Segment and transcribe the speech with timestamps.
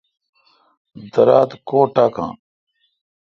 [1.11, 2.31] درا تہ کو ٹاکان۔